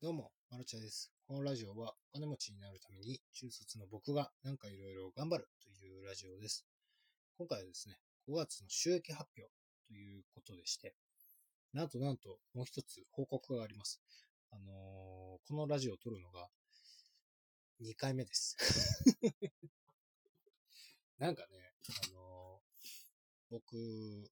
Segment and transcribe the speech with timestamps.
[0.00, 1.10] どうも、マルチャです。
[1.26, 6.64] このラジオはお金持ちになるために中卒の僕がなんかいろいろ頑張るというラジオです。
[7.36, 7.96] 今回はですね、
[8.28, 9.50] 5月の収益発表
[9.88, 10.94] ということでして、
[11.72, 14.00] なんとなんともう一つ報告があります。
[14.52, 16.46] あのー、このラジオを撮るのが
[17.82, 18.56] 2回目です
[21.18, 21.72] なんかね、
[22.04, 24.30] あのー、僕、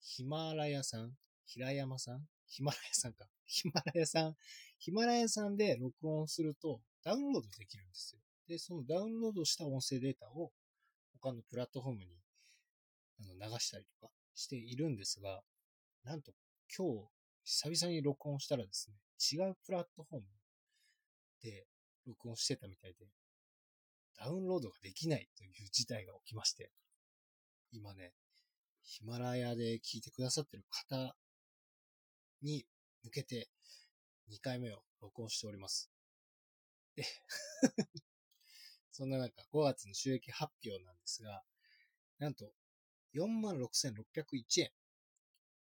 [0.00, 1.16] ヒマラヤさん？
[1.44, 2.28] 平山さん？
[2.48, 3.28] ヒマラヤさんか。
[3.46, 4.36] ヒマラヤさん、
[4.78, 8.20] ヒマラヤさんで録音するとダウンロードできるんですよ。
[8.48, 10.50] で、そのダウンロードした音声データを
[11.20, 12.10] 他のプラットフォームに
[13.20, 15.40] あの流したりとかしているんですが、
[16.04, 16.32] なんと
[16.76, 17.08] 今日
[17.44, 18.96] 久々に録音したらですね、
[19.32, 20.26] 違うプラットフォーム
[21.42, 21.66] で
[22.06, 23.06] 録音してたみたいで、
[24.18, 26.70] ダウンロードができないという事態が起きまして、
[27.72, 28.12] 今ね、
[28.82, 31.14] ヒマラヤで聞いてくださってる方
[32.42, 32.64] に
[33.06, 33.48] 向けて
[34.30, 35.90] 2回目を録音しております。
[36.96, 37.04] で
[38.90, 41.44] そんな中、5月の収益発表なんですが、
[42.18, 42.52] なんと、
[43.14, 44.72] 46,601円。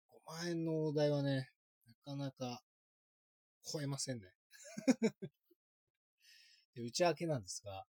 [0.09, 1.51] 5万円のお題はね、
[2.05, 2.63] なかなか
[3.63, 4.33] 超えませんね。
[6.75, 7.85] で内訳なんですが、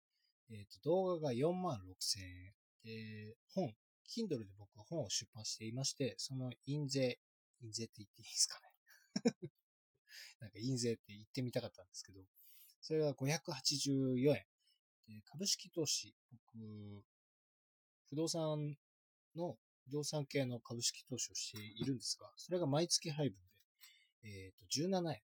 [0.50, 2.54] えっ、ー、と、動画が4万6000円。
[2.84, 3.74] で、本、
[4.06, 7.18] Kindle で僕は本を出版していまして、その印税、
[7.62, 8.73] 印税って言っていいですかね。
[10.40, 12.20] なんか印税って言ってみたかったんですけど、
[12.80, 14.44] それが584円。
[15.24, 17.04] 株式投資、僕、
[18.10, 18.76] 不動産
[19.34, 23.38] の、不動産系の株式投資をしているんですが、それが毎月配分
[24.22, 25.22] で、えっ、ー、と、17円。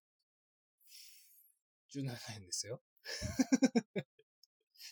[1.93, 2.83] 17円ですよ。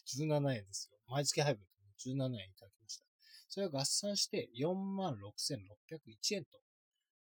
[0.06, 0.98] 17円ですよ。
[1.06, 3.04] 毎月配分で17円いただきました。
[3.48, 6.60] それを合算して46,601円と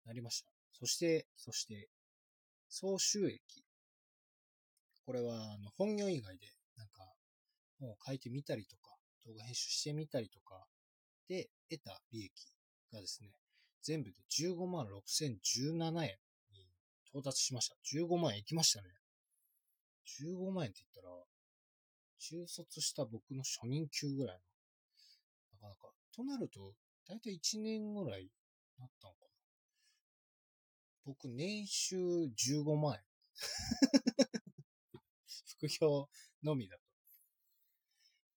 [0.05, 0.54] なりました。
[0.79, 1.89] そして、そして、
[2.69, 3.41] 総収益。
[5.07, 7.15] これは、あの、本業以外で、なんか、
[7.79, 10.67] 本を書いてみたりとか、動画編集してみたりとか、
[11.29, 12.33] で、得た利益
[12.93, 13.31] がですね、
[13.83, 16.19] 全部で15万6017円
[16.53, 16.67] に
[17.09, 17.77] 到達しました。
[17.95, 18.89] 15万円いきましたね。
[20.21, 21.25] 15万円って言ったら、
[22.19, 24.41] 中卒した僕の初任給ぐらい
[25.53, 25.93] の、なかなか。
[26.13, 26.75] となると、
[27.07, 28.29] だいたい1年ぐらい
[28.79, 29.34] なったのか
[31.05, 33.05] 僕、年収15万円。
[35.59, 36.09] 副業
[36.43, 36.85] のみだと。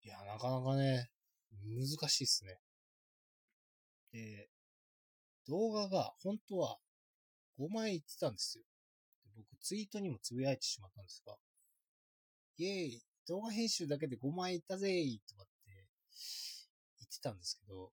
[0.03, 1.11] いや、なかなかね、
[1.63, 2.59] 難しいっすね。
[4.11, 4.49] で、
[5.45, 6.79] 動画が本当は
[7.57, 8.63] 5万円いってたんですよ。
[9.35, 11.37] 僕、ツイートにもつぶやいてしまったんですが、
[12.57, 15.87] イェーイ動画編集だけで5万円いったぜーとかって
[16.99, 17.91] 言ってたんですけど、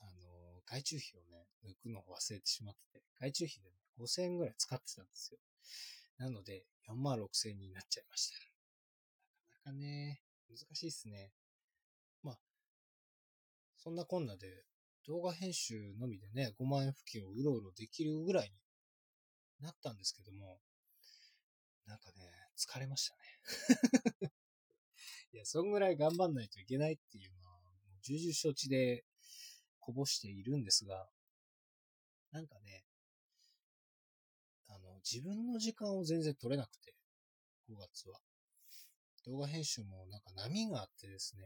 [0.00, 5.38] あの、外注費をね、抜くのを忘れてしまってて、外注費で、5000円ぐらい使ってたんですよ。
[6.18, 8.36] なので、4万6000円になっちゃいました。
[8.36, 11.32] なかなかね、難しいっすね。
[12.22, 12.38] まあ、
[13.76, 14.64] そんなこんなで、
[15.06, 18.54] 動画編集のみでね、5万円付近をうろうろできるぐらいに
[19.60, 20.60] なったんですけども、
[21.86, 24.30] なんかね、疲れましたね。
[25.32, 29.04] いや、そんぐらい頑張んないといけないっていうのは、もう重々承知で
[29.78, 31.10] こぼしているんですが、
[32.30, 32.84] なんかね、
[35.12, 36.94] 自分の時間を全然取れなくて、
[37.68, 38.20] 5月は。
[39.26, 41.42] 動画編集もなんか波があってですね、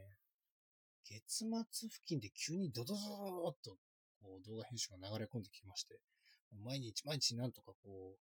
[1.05, 3.77] 月末付近で急にドドドドドっと
[4.21, 5.99] こう動画編集が流れ込んできまして、
[6.63, 8.19] 毎日毎日なんとかこう、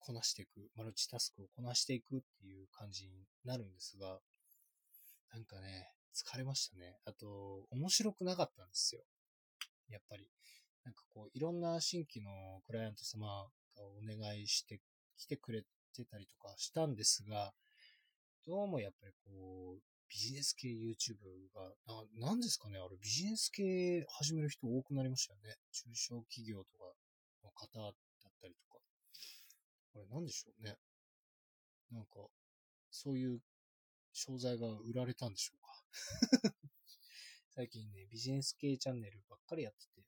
[0.00, 4.18] こなしていく、マルチタスクをこなしていくっていう感じになるんですが、
[5.32, 6.96] なんかね、疲れましたね。
[7.04, 9.02] あと、面白くなかったんですよ。
[9.90, 10.30] やっぱり。
[10.84, 13.46] なんかこう、いろんな新規のクライアント様
[13.78, 14.80] がお願いして
[15.16, 15.62] きてくれ
[15.94, 17.52] てたりとかしたんですが、
[18.46, 21.16] どうもやっぱりこう、ビジネス系 YouTube
[21.54, 21.62] が、
[22.20, 25.54] な、なんですかねあれ、ビジネス系始める人多くなりましたよね。
[25.70, 26.84] 中小企業とか
[27.44, 27.92] の方だっ
[28.40, 28.80] たりとか。
[29.92, 30.76] これなんでしょうね。
[31.90, 32.26] なんか、
[32.90, 33.40] そういう
[34.12, 36.52] 商材が売られたんでしょうか。
[37.54, 40.06] 最近ね、ビジネス系チャンネルばっかりやってて、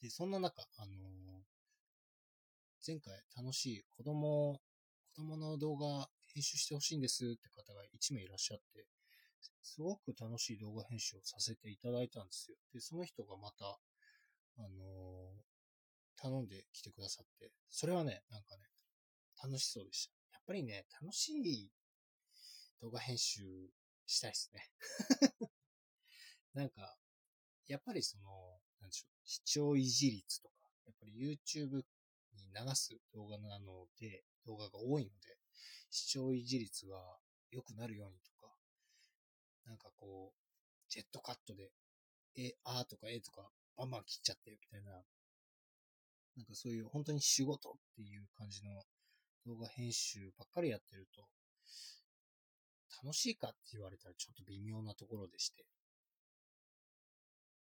[0.00, 1.37] で、そんな中、あのー、
[2.88, 4.62] 前回楽しい子供、
[5.14, 8.86] 子供の動画編集してほしいんですって方が1名いらっしゃって、
[9.60, 12.56] すごく楽しい動画編集をさせていただいたんですよ。
[12.72, 13.66] で、その人がまた、
[14.56, 18.62] あのー、頼んできてくださって、それはね、なんかね、
[19.44, 20.14] 楽しそうでした。
[20.32, 21.70] やっぱりね、楽しい
[22.80, 23.42] 動画編集
[24.06, 24.70] したいですね。
[26.54, 26.96] なんか、
[27.66, 30.54] やっぱりその、なんでしょう、視聴維持率とか、
[30.86, 31.82] やっぱり YouTube
[32.64, 35.36] 流す動画なので、動画が多いので、
[35.90, 36.96] 視聴維持率が
[37.50, 38.52] 良くなるようにとか、
[39.66, 40.38] なんかこう、
[40.88, 41.70] ジェットカットで、
[42.36, 44.92] え、あーとかえとかバンバン切っちゃってみたいな、
[46.36, 48.82] なんかそういう本当に仕事っていう感じの
[49.46, 51.26] 動画編集ばっかりやってると、
[53.02, 55.64] 楽しいかって言われたらちょっと微妙なところでして。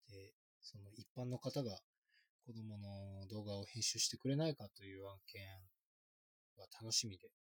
[0.09, 1.80] で、その一般の方が
[2.45, 5.42] 子供の動画を編集してくれないかという案件
[6.57, 7.31] は楽しみで、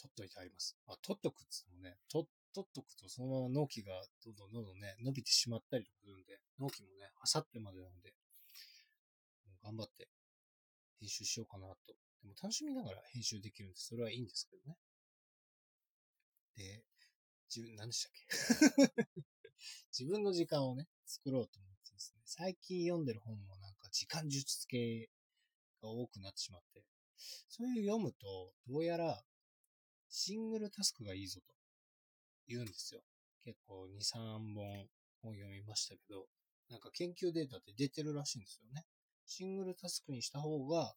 [0.00, 0.76] 撮っといてあります。
[0.86, 3.92] まあ、撮っとくっつってもね、撮、撮っとくとそのまま納期が
[4.24, 8.14] どんどんどんどんね、伸びてしまったりとかするんで、納期もね、あさってまでなので、
[9.48, 10.08] もう頑張って
[11.00, 11.76] 編集しようかなと。
[12.22, 14.76] でも楽しみながら編集できるんで、それはいいんですけどね。
[16.54, 16.84] で、
[17.54, 18.12] 自分、何でしたっ
[18.94, 19.16] け？
[19.98, 21.58] 自分の時間をね、作ろうと、
[22.38, 25.08] 最近読んでる本もなんか時間術系
[25.82, 26.84] が多くなってしまって、
[27.48, 29.22] そういう読むと、どうやら
[30.10, 31.54] シングルタスクがいいぞと
[32.46, 33.00] 言うんですよ。
[33.42, 34.86] 結構2、3本
[35.22, 36.26] 本読みましたけど、
[36.68, 38.84] なんか研究データって出てるらしいんですよね。
[39.24, 40.94] シングルタスクにした方が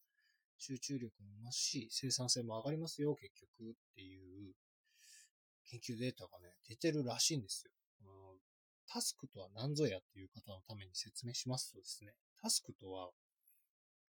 [0.58, 4.52] 集中力も増すし、生産性も上がりますよ、結局っていう
[5.70, 7.72] 研究データがね、出てるらしいんですよ。
[8.92, 13.10] タスクとは何ぞやっていう方のために説明しますとですね、タスクとは、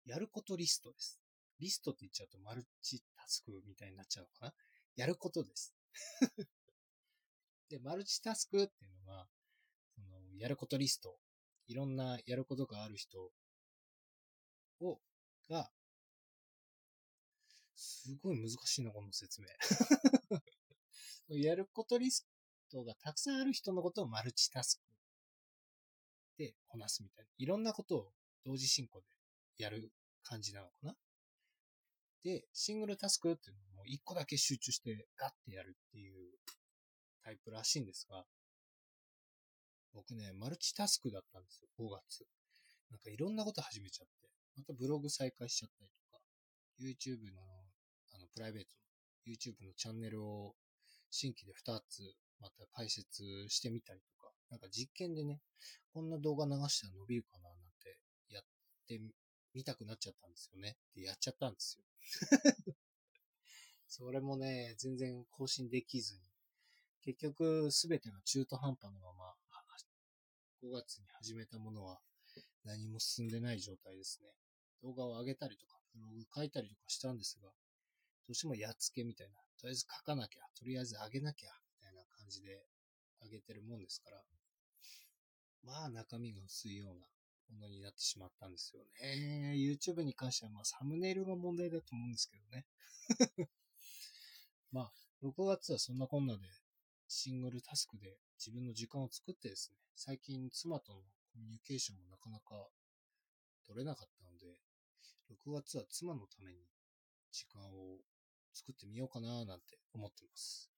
[0.04, 1.20] やることリストです。
[1.60, 4.52] リストって言っちゃうとマルチタスクみたいになっちゃうのかな？
[4.96, 5.74] やることです。
[7.70, 9.28] で、マルチタスクっていうのは、
[9.94, 11.18] その、やることリスト。
[11.66, 13.32] いろんなやることがある人
[14.80, 15.00] を、
[15.48, 15.70] が、
[17.76, 19.48] すごい難しいな、この説明。
[21.28, 22.26] やることリス
[22.74, 27.30] トがたくさんある人のことをマルチタスクでこなすみたいな。
[27.38, 28.08] いろんなことを
[28.44, 29.06] 同時進行で
[29.64, 29.92] やる
[30.24, 30.94] 感じなのかな。
[32.24, 36.30] で、シングルタスクっていうのも一個だけ集中してガッてやるっていう
[37.22, 38.24] タイプらしいんですが、
[39.92, 42.26] 僕ね、マルチタスクだったんですよ、5月。
[42.90, 46.18] なんかいろんなこと始めちゃって、またブログ再開しちゃったりとか、
[46.80, 47.42] YouTube の、
[48.14, 48.70] あの、プライベート
[49.28, 50.56] の YouTube のチャンネルを
[51.10, 55.40] 新規で2つまた解説してみたりとか、なんか実験でね、
[55.92, 57.98] こんな動画流したら伸びるかななんて
[58.28, 58.44] やっ
[58.86, 59.00] て
[59.54, 60.76] みたくなっちゃったんですよね。
[60.94, 61.84] で、やっちゃったんですよ。
[63.88, 66.20] それもね、全然更新できずに、
[67.02, 69.34] 結局すべてが中途半端のまま、
[70.64, 72.00] 5月に始めたものは
[72.64, 74.30] 何も進んでない状態ですね。
[74.82, 77.50] 動画を上げたりとか、ブログ書いたりとかしたんですが、
[78.26, 81.50] どうしてもやっつけみたいな、とりあえず書かなきゃ、とりあえず上げなきゃ、
[82.34, 82.66] じで
[83.22, 84.22] 上げてるもんですから、
[85.62, 87.06] まあ中身が薄いような
[87.54, 89.54] ものになってしまったんですよね。
[89.54, 92.66] YouTube に関してはまあサムネイルが問題だと思うんですけどね。
[94.72, 94.92] まあ、
[95.22, 96.46] 6月はそんなこんなで
[97.06, 101.00] シングルタスクで自分の時間を作ってですね、最近妻との
[101.32, 102.68] コミュニケーションもなかなか
[103.66, 104.58] 取れなかったので、
[105.30, 106.58] 6月は妻のために
[107.30, 107.98] 時間を
[108.52, 110.70] 作ってみようかななんて思ってます。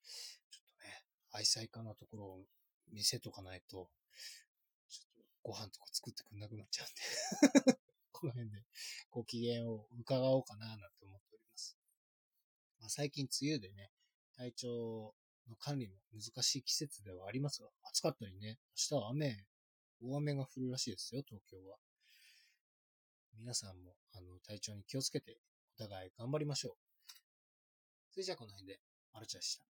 [1.37, 2.45] 愛妻家なところを
[2.93, 3.91] 見せとかないと、
[4.89, 7.79] ちょっとご飯とか作ってくんなくなっちゃうんで
[8.13, 8.65] この辺で
[9.11, 11.77] ご機嫌を伺おうかななんて思っております。
[12.79, 13.93] まあ、最近梅雨でね、
[14.33, 15.15] 体調
[15.49, 18.59] の管理も難しい季節ではありますが、暑かったりね、
[18.91, 19.47] 明日は雨、
[20.01, 21.79] 大雨が降るらしいですよ、東京は。
[23.35, 25.39] 皆さんも、あの、体調に気をつけて、
[25.75, 26.77] お互い頑張りましょう。
[28.11, 28.81] それじゃあこの辺で、
[29.13, 29.76] マルチャでした。